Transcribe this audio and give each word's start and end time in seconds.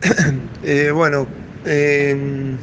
Eh, 0.62 0.90
bueno, 0.90 1.28
eh, 1.64 2.56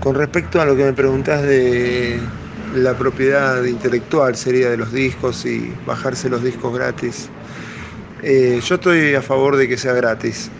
con 0.00 0.14
respecto 0.14 0.58
a 0.58 0.64
lo 0.64 0.74
que 0.74 0.84
me 0.84 0.94
preguntás 0.94 1.42
de 1.42 2.18
la 2.74 2.96
propiedad 2.96 3.62
intelectual, 3.64 4.36
sería 4.36 4.70
de 4.70 4.78
los 4.78 4.90
discos 4.90 5.44
y 5.44 5.70
bajarse 5.86 6.30
los 6.30 6.42
discos 6.42 6.74
gratis, 6.74 7.28
eh, 8.22 8.60
yo 8.64 8.76
estoy 8.76 9.14
a 9.14 9.20
favor 9.20 9.56
de 9.56 9.68
que 9.68 9.76
sea 9.76 9.92
gratis. 9.92 10.50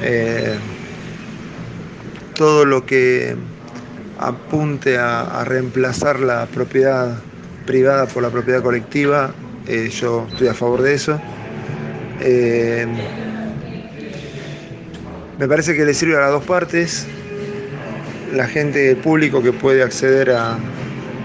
Eh, 0.00 0.56
todo 2.34 2.64
lo 2.64 2.86
que 2.86 3.34
apunte 4.20 4.96
a, 4.96 5.42
reemplazar 5.44 6.20
la 6.20 6.46
propiedad 6.46 7.18
privada 7.66 8.06
por 8.06 8.22
la 8.22 8.30
propiedad 8.30 8.62
colectiva, 8.62 9.32
yo 9.66 10.26
estoy 10.30 10.46
a 10.46 10.54
favor 10.54 10.82
de 10.82 10.94
eso. 10.94 11.20
Me 15.38 15.46
parece 15.46 15.76
que 15.76 15.84
le 15.84 15.94
sirve 15.94 16.16
a 16.16 16.20
las 16.20 16.30
dos 16.32 16.44
partes. 16.44 17.06
La 18.34 18.46
gente, 18.46 18.90
el 18.90 18.96
público 18.96 19.42
que 19.42 19.52
puede 19.52 19.82
acceder 19.82 20.32
a, 20.32 20.58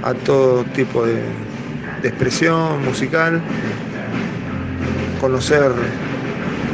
a 0.03 0.13
todo 0.13 0.63
tipo 0.66 1.05
de, 1.05 1.20
expresión 2.03 2.84
musical, 2.84 3.41
conocer 5.22 5.72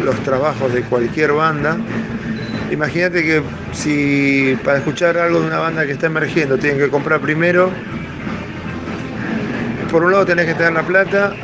los 0.04 0.16
trabajos 0.24 0.74
de 0.74 0.82
cualquier 0.82 1.34
banda. 1.34 1.78
Imagínate 2.72 3.24
que 3.24 3.44
si 3.72 4.58
para 4.64 4.80
escuchar 4.80 5.18
algo 5.18 5.40
de 5.42 5.48
una 5.48 5.60
banda 5.60 5.86
que 5.86 5.92
está 5.92 6.08
emergiendo 6.08 6.58
tienen 6.58 6.80
que 6.80 6.90
comprar 6.90 7.22
primero, 7.22 7.70
por 9.92 10.04
un 10.04 10.12
lado 10.12 10.26
tenés 10.26 10.48
que 10.48 10.56
tener 10.56 10.74
la 10.74 10.84
plata 10.84 11.36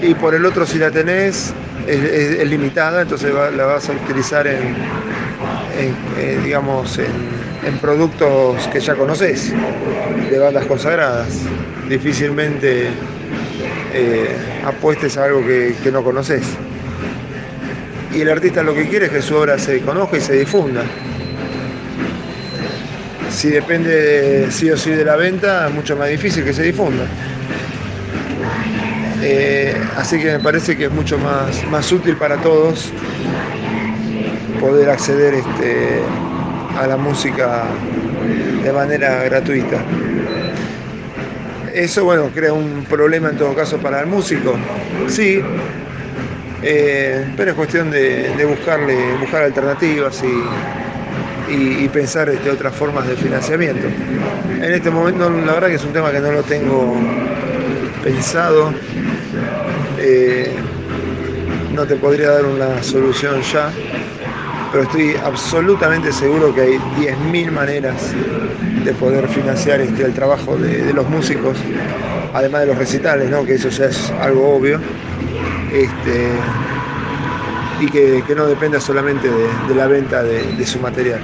y 0.00 0.14
por 0.14 0.36
el 0.36 0.46
otro 0.46 0.64
si 0.66 0.78
la 0.78 0.92
tenés 0.92 1.52
es, 1.88 2.48
limitada, 2.48 3.02
entonces 3.02 3.32
la 3.34 3.64
vas 3.64 3.88
a 3.88 3.92
utilizar 3.92 4.46
en, 4.46 4.74
eh, 5.78 6.40
digamos, 6.42 6.98
en, 6.98 7.78
productos 7.78 8.66
que 8.68 8.80
ya 8.80 8.94
conoces, 8.94 9.52
de 10.30 10.38
bandas 10.38 10.66
consagradas. 10.66 11.40
Difícilmente 11.88 12.88
eh, 13.92 14.36
apuestes 14.64 15.16
a 15.16 15.24
algo 15.24 15.44
que, 15.44 15.74
que 15.82 15.92
no 15.92 16.02
conoces. 16.02 16.42
Y 18.14 18.20
el 18.22 18.30
artista 18.30 18.62
lo 18.62 18.74
que 18.74 18.88
quiere 18.88 19.06
es 19.06 19.12
que 19.12 19.22
su 19.22 19.36
obra 19.36 19.58
se 19.58 19.80
conozca 19.80 20.16
y 20.16 20.20
se 20.20 20.34
difunda. 20.34 20.82
Si 23.30 23.50
depende 23.50 23.90
de, 23.90 24.50
sí 24.50 24.70
o 24.70 24.76
sí 24.76 24.90
de 24.90 25.04
la 25.04 25.16
venta, 25.16 25.68
es 25.68 25.74
mucho 25.74 25.96
más 25.96 26.08
difícil 26.08 26.44
que 26.44 26.54
se 26.54 26.62
difunda. 26.62 27.04
Eh, 29.22 29.74
así 29.96 30.18
que 30.18 30.32
me 30.32 30.38
parece 30.38 30.76
que 30.76 30.86
es 30.86 30.92
mucho 30.92 31.18
más, 31.18 31.68
más 31.70 31.90
útil 31.90 32.16
para 32.16 32.36
todos 32.36 32.92
poder 34.60 34.90
acceder 34.90 35.34
este, 35.34 36.00
a 36.78 36.86
la 36.86 36.96
música 36.96 37.64
de 38.62 38.72
manera 38.72 39.24
gratuita. 39.24 39.78
Eso, 41.74 42.04
bueno, 42.04 42.30
crea 42.34 42.52
un 42.52 42.84
problema 42.88 43.28
en 43.28 43.36
todo 43.36 43.54
caso 43.54 43.78
para 43.78 44.00
el 44.00 44.06
músico, 44.06 44.54
sí, 45.08 45.42
eh, 46.62 47.24
pero 47.36 47.50
es 47.50 47.56
cuestión 47.56 47.90
de, 47.90 48.46
buscarle, 48.48 48.96
buscar 49.20 49.42
alternativas 49.42 50.22
y 51.48 51.88
pensar 51.88 52.28
este, 52.30 52.50
otras 52.50 52.74
formas 52.74 53.06
de 53.06 53.16
financiamiento. 53.16 53.86
En 54.56 54.72
este 54.72 54.90
momento, 54.90 55.28
la 55.28 55.52
verdad 55.52 55.68
que 55.68 55.74
es 55.74 55.84
un 55.84 55.92
tema 55.92 56.10
que 56.10 56.18
no 56.18 56.32
lo 56.32 56.42
tengo 56.42 56.96
pensado. 58.02 58.72
Eh, 59.98 60.50
no 61.74 61.86
te 61.86 61.96
podría 61.96 62.30
dar 62.30 62.46
una 62.46 62.82
solución 62.82 63.42
ya, 63.42 63.70
pero 64.70 64.84
estoy 64.84 65.14
absolutamente 65.24 66.12
seguro 66.12 66.54
que 66.54 66.60
hay 66.62 66.78
10.000 66.98 67.50
maneras 67.50 68.12
de 68.84 68.92
poder 68.94 69.28
financiar 69.28 69.80
este, 69.80 70.04
el 70.04 70.12
trabajo 70.12 70.56
de, 70.56 70.92
los 70.92 71.08
músicos, 71.08 71.58
además 72.32 72.62
de 72.62 72.66
los 72.68 72.78
recitales, 72.78 73.30
¿no? 73.30 73.44
que 73.44 73.54
eso 73.54 73.68
ya 73.68 73.86
es 73.86 74.10
algo 74.20 74.54
obvio, 74.54 74.80
este, 75.72 76.30
y 77.80 77.90
que, 77.90 78.22
que 78.26 78.34
no 78.34 78.46
dependa 78.46 78.80
solamente 78.80 79.28
de, 79.28 79.74
la 79.74 79.86
venta 79.86 80.22
de 80.22 80.66
su 80.66 80.78
material. 80.78 81.20